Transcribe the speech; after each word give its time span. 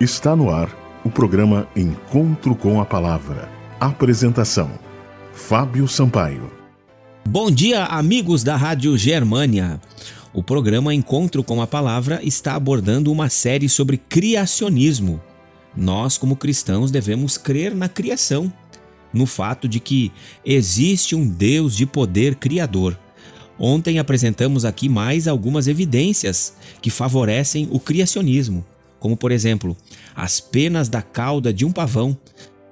Está 0.00 0.34
no 0.34 0.50
ar 0.50 0.76
o 1.04 1.08
programa 1.08 1.68
Encontro 1.76 2.56
com 2.56 2.80
a 2.80 2.84
Palavra. 2.84 3.48
Apresentação: 3.78 4.68
Fábio 5.32 5.86
Sampaio. 5.86 6.50
Bom 7.24 7.48
dia, 7.48 7.84
amigos 7.84 8.42
da 8.42 8.56
Rádio 8.56 8.98
Germânia. 8.98 9.80
O 10.32 10.42
programa 10.42 10.92
Encontro 10.92 11.44
com 11.44 11.62
a 11.62 11.66
Palavra 11.66 12.18
está 12.24 12.56
abordando 12.56 13.12
uma 13.12 13.28
série 13.28 13.68
sobre 13.68 13.96
criacionismo. 13.96 15.22
Nós, 15.76 16.18
como 16.18 16.34
cristãos, 16.34 16.90
devemos 16.90 17.38
crer 17.38 17.72
na 17.72 17.88
criação, 17.88 18.52
no 19.12 19.26
fato 19.26 19.68
de 19.68 19.78
que 19.78 20.10
existe 20.44 21.14
um 21.14 21.24
Deus 21.24 21.76
de 21.76 21.86
poder 21.86 22.34
criador. 22.34 22.98
Ontem 23.56 24.00
apresentamos 24.00 24.64
aqui 24.64 24.88
mais 24.88 25.28
algumas 25.28 25.68
evidências 25.68 26.56
que 26.82 26.90
favorecem 26.90 27.68
o 27.70 27.78
criacionismo 27.78 28.64
como 29.04 29.18
por 29.18 29.30
exemplo, 29.30 29.76
as 30.16 30.40
penas 30.40 30.88
da 30.88 31.02
cauda 31.02 31.52
de 31.52 31.62
um 31.66 31.70
pavão. 31.70 32.16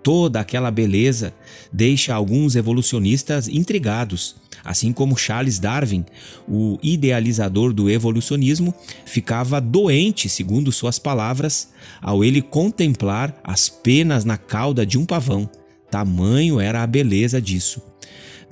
Toda 0.00 0.38
aquela 0.38 0.70
beleza 0.70 1.34
deixa 1.72 2.14
alguns 2.14 2.54
evolucionistas 2.54 3.48
intrigados, 3.48 4.36
assim 4.62 4.92
como 4.92 5.18
Charles 5.18 5.58
Darwin, 5.58 6.06
o 6.46 6.78
idealizador 6.84 7.72
do 7.72 7.90
evolucionismo, 7.90 8.72
ficava 9.04 9.60
doente, 9.60 10.28
segundo 10.28 10.70
suas 10.70 11.00
palavras, 11.00 11.72
ao 12.00 12.22
ele 12.22 12.40
contemplar 12.40 13.36
as 13.42 13.68
penas 13.68 14.24
na 14.24 14.36
cauda 14.36 14.86
de 14.86 14.96
um 14.96 15.04
pavão. 15.04 15.50
Tamanho 15.90 16.60
era 16.60 16.84
a 16.84 16.86
beleza 16.86 17.42
disso. 17.42 17.82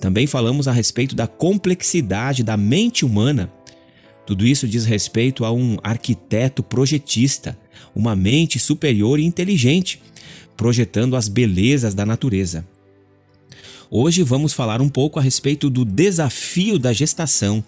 Também 0.00 0.26
falamos 0.26 0.66
a 0.66 0.72
respeito 0.72 1.14
da 1.14 1.28
complexidade 1.28 2.42
da 2.42 2.56
mente 2.56 3.04
humana. 3.04 3.52
Tudo 4.28 4.46
isso 4.46 4.68
diz 4.68 4.84
respeito 4.84 5.42
a 5.42 5.50
um 5.50 5.78
arquiteto 5.82 6.62
projetista 6.62 7.58
uma 7.94 8.14
mente 8.14 8.58
superior 8.58 9.18
e 9.18 9.24
inteligente, 9.24 10.02
projetando 10.54 11.16
as 11.16 11.28
belezas 11.28 11.94
da 11.94 12.04
natureza. 12.04 12.62
Hoje 13.90 14.22
vamos 14.22 14.52
falar 14.52 14.82
um 14.82 14.88
pouco 14.90 15.18
a 15.18 15.22
respeito 15.22 15.70
do 15.70 15.82
desafio 15.82 16.78
da 16.78 16.92
gestação. 16.92 17.64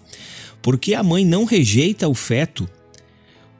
Porque 0.61 0.93
a 0.93 1.01
mãe 1.01 1.25
não 1.25 1.45
rejeita 1.45 2.07
o 2.07 2.13
feto? 2.13 2.69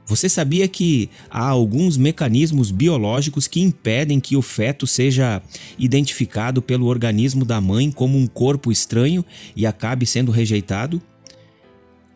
Você 0.05 0.29
sabia 0.29 0.67
que 0.67 1.09
há 1.27 1.47
alguns 1.47 1.97
mecanismos 1.97 2.69
biológicos 2.69 3.47
que 3.47 3.61
impedem 3.61 4.19
que 4.19 4.37
o 4.37 4.43
feto 4.43 4.85
seja 4.85 5.41
identificado 5.79 6.61
pelo 6.61 6.85
organismo 6.85 7.45
da 7.45 7.59
mãe 7.59 7.89
como 7.89 8.15
um 8.15 8.27
corpo 8.27 8.71
estranho 8.71 9.25
e 9.55 9.65
acabe 9.65 10.05
sendo 10.05 10.31
rejeitado? 10.31 11.01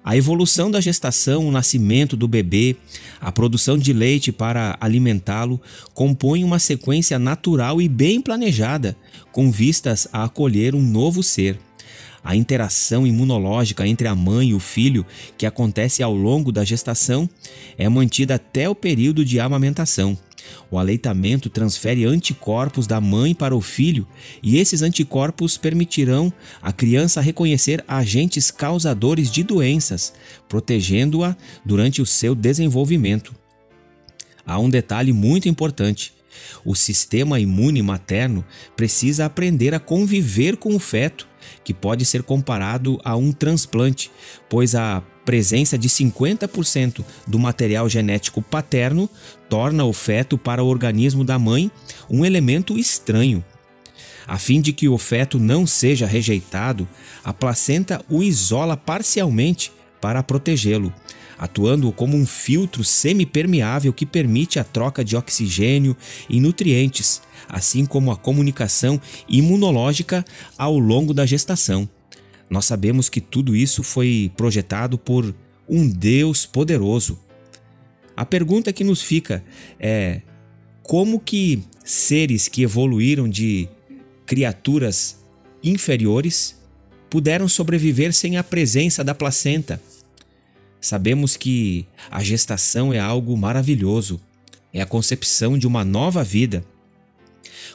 A 0.05 0.15
evolução 0.15 0.69
da 0.69 0.79
gestação, 0.79 1.47
o 1.47 1.51
nascimento 1.51 2.15
do 2.15 2.27
bebê, 2.27 2.75
a 3.19 3.31
produção 3.31 3.75
de 3.75 3.91
leite 3.91 4.31
para 4.31 4.77
alimentá-lo 4.79 5.59
compõem 5.95 6.43
uma 6.43 6.59
sequência 6.59 7.17
natural 7.17 7.81
e 7.81 7.89
bem 7.89 8.21
planejada, 8.21 8.95
com 9.31 9.49
vistas 9.49 10.07
a 10.13 10.25
acolher 10.25 10.75
um 10.75 10.81
novo 10.81 11.23
ser. 11.23 11.57
A 12.23 12.35
interação 12.35 13.07
imunológica 13.07 13.87
entre 13.87 14.07
a 14.07 14.13
mãe 14.13 14.49
e 14.49 14.53
o 14.53 14.59
filho, 14.59 15.03
que 15.39 15.45
acontece 15.45 16.03
ao 16.03 16.13
longo 16.13 16.51
da 16.51 16.63
gestação, 16.63 17.27
é 17.75 17.89
mantida 17.89 18.35
até 18.35 18.69
o 18.69 18.75
período 18.75 19.25
de 19.25 19.39
amamentação. 19.39 20.15
O 20.69 20.77
aleitamento 20.77 21.49
transfere 21.49 22.05
anticorpos 22.05 22.87
da 22.87 22.99
mãe 22.99 23.33
para 23.33 23.55
o 23.55 23.61
filho 23.61 24.07
e 24.41 24.57
esses 24.57 24.81
anticorpos 24.81 25.57
permitirão 25.57 26.31
à 26.61 26.71
criança 26.71 27.21
reconhecer 27.21 27.83
agentes 27.87 28.51
causadores 28.51 29.31
de 29.31 29.43
doenças, 29.43 30.13
protegendo-a 30.47 31.35
durante 31.65 32.01
o 32.01 32.05
seu 32.05 32.35
desenvolvimento. 32.35 33.33
Há 34.45 34.59
um 34.59 34.69
detalhe 34.69 35.11
muito 35.11 35.49
importante. 35.49 36.13
O 36.63 36.75
sistema 36.75 37.39
imune 37.39 37.81
materno 37.81 38.45
precisa 38.75 39.25
aprender 39.25 39.73
a 39.73 39.79
conviver 39.79 40.57
com 40.57 40.75
o 40.75 40.79
feto, 40.79 41.27
que 41.63 41.73
pode 41.73 42.05
ser 42.05 42.23
comparado 42.23 42.99
a 43.03 43.15
um 43.15 43.31
transplante, 43.31 44.11
pois 44.49 44.75
a 44.75 45.01
presença 45.25 45.77
de 45.77 45.89
50% 45.89 47.03
do 47.25 47.39
material 47.39 47.89
genético 47.89 48.41
paterno 48.41 49.09
torna 49.49 49.83
o 49.83 49.91
feto 49.91 50.37
para 50.37 50.63
o 50.63 50.67
organismo 50.67 51.23
da 51.23 51.39
mãe 51.39 51.71
um 52.09 52.23
elemento 52.23 52.77
estranho. 52.77 53.43
A 54.27 54.37
fim 54.37 54.61
de 54.61 54.73
que 54.73 54.87
o 54.87 54.97
feto 54.97 55.39
não 55.39 55.67
seja 55.67 56.05
rejeitado, 56.05 56.87
a 57.23 57.33
placenta 57.33 58.03
o 58.09 58.23
isola 58.23 58.75
parcialmente 58.75 59.71
para 60.01 60.23
protegê-lo, 60.23 60.93
atuando 61.37 61.91
como 61.91 62.15
um 62.15 62.25
filtro 62.25 62.83
semipermeável 62.83 63.91
que 63.93 64.05
permite 64.05 64.59
a 64.59 64.63
troca 64.63 65.03
de 65.03 65.15
oxigênio 65.15 65.95
e 66.29 66.39
nutrientes, 66.39 67.21
assim 67.47 67.85
como 67.85 68.11
a 68.11 68.17
comunicação 68.17 68.99
imunológica 69.27 70.23
ao 70.57 70.77
longo 70.77 71.13
da 71.13 71.25
gestação. 71.25 71.87
Nós 72.49 72.65
sabemos 72.65 73.09
que 73.09 73.19
tudo 73.19 73.55
isso 73.55 73.83
foi 73.83 74.31
projetado 74.37 74.97
por 74.97 75.33
um 75.67 75.87
Deus 75.87 76.45
poderoso. 76.45 77.19
A 78.15 78.25
pergunta 78.25 78.71
que 78.71 78.83
nos 78.83 79.01
fica 79.01 79.43
é: 79.79 80.21
como 80.83 81.19
que 81.19 81.63
seres 81.83 82.47
que 82.47 82.61
evoluíram 82.61 83.27
de 83.27 83.67
criaturas 84.25 85.17
inferiores 85.63 86.55
puderam 87.09 87.47
sobreviver 87.47 88.13
sem 88.13 88.37
a 88.37 88.43
presença 88.43 89.03
da 89.03 89.15
placenta? 89.15 89.81
Sabemos 90.79 91.35
que 91.35 91.85
a 92.09 92.23
gestação 92.23 92.93
é 92.93 92.99
algo 92.99 93.35
maravilhoso, 93.35 94.19
é 94.71 94.81
a 94.81 94.85
concepção 94.85 95.57
de 95.57 95.65
uma 95.65 95.83
nova 95.83 96.23
vida. 96.23 96.63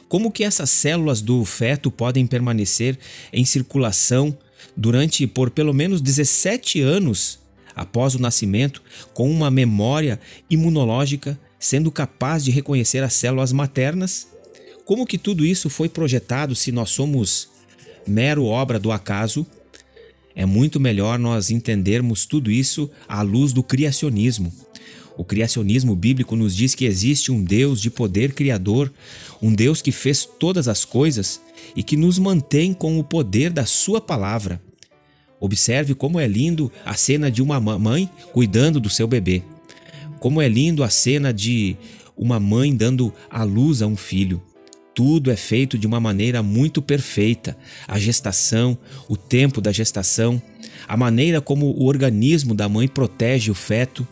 Como 0.07 0.31
que 0.31 0.43
essas 0.43 0.69
células 0.69 1.21
do 1.21 1.43
feto 1.43 1.89
podem 1.91 2.25
permanecer 2.27 2.97
em 3.33 3.43
circulação 3.43 4.37
durante 4.75 5.25
por 5.27 5.49
pelo 5.49 5.73
menos 5.73 6.01
17 6.01 6.81
anos 6.81 7.39
após 7.75 8.15
o 8.15 8.19
nascimento, 8.19 8.81
com 9.13 9.29
uma 9.29 9.49
memória 9.49 10.19
imunológica, 10.49 11.39
sendo 11.59 11.91
capaz 11.91 12.43
de 12.43 12.51
reconhecer 12.51 13.03
as 13.03 13.13
células 13.13 13.51
maternas? 13.51 14.27
Como 14.85 15.05
que 15.05 15.17
tudo 15.17 15.45
isso 15.45 15.69
foi 15.69 15.87
projetado 15.87 16.55
se 16.55 16.71
nós 16.71 16.89
somos 16.89 17.49
mero 18.05 18.45
obra 18.45 18.79
do 18.79 18.91
acaso? 18.91 19.45
É 20.35 20.45
muito 20.45 20.79
melhor 20.79 21.19
nós 21.19 21.51
entendermos 21.51 22.25
tudo 22.25 22.49
isso 22.49 22.89
à 23.07 23.21
luz 23.21 23.53
do 23.53 23.63
criacionismo. 23.63 24.51
O 25.17 25.25
criacionismo 25.25 25.95
bíblico 25.95 26.35
nos 26.35 26.55
diz 26.55 26.73
que 26.73 26.85
existe 26.85 27.31
um 27.31 27.43
Deus 27.43 27.81
de 27.81 27.91
poder 27.91 28.33
criador, 28.33 28.91
um 29.41 29.53
Deus 29.53 29.81
que 29.81 29.91
fez 29.91 30.25
todas 30.39 30.67
as 30.67 30.85
coisas 30.85 31.41
e 31.75 31.83
que 31.83 31.97
nos 31.97 32.17
mantém 32.17 32.73
com 32.73 32.97
o 32.97 33.03
poder 33.03 33.51
da 33.51 33.65
Sua 33.65 33.99
palavra. 33.99 34.61
Observe 35.39 35.95
como 35.95 36.19
é 36.19 36.27
lindo 36.27 36.71
a 36.85 36.93
cena 36.93 37.29
de 37.29 37.41
uma 37.41 37.59
mãe 37.59 38.09
cuidando 38.31 38.79
do 38.79 38.89
seu 38.89 39.07
bebê. 39.07 39.43
Como 40.19 40.39
é 40.39 40.47
lindo 40.47 40.83
a 40.83 40.89
cena 40.89 41.33
de 41.33 41.75
uma 42.15 42.39
mãe 42.39 42.75
dando 42.75 43.11
a 43.29 43.43
luz 43.43 43.81
a 43.81 43.87
um 43.87 43.97
filho. 43.97 44.41
Tudo 45.03 45.31
é 45.31 45.35
feito 45.35 45.79
de 45.79 45.87
uma 45.87 45.99
maneira 45.99 46.43
muito 46.43 46.79
perfeita. 46.79 47.57
A 47.87 47.97
gestação, 47.97 48.77
o 49.09 49.17
tempo 49.17 49.59
da 49.59 49.71
gestação, 49.71 50.39
a 50.87 50.95
maneira 50.95 51.41
como 51.41 51.71
o 51.71 51.87
organismo 51.87 52.53
da 52.53 52.69
mãe 52.69 52.87
protege 52.87 53.49
o 53.49 53.55
feto. 53.55 54.07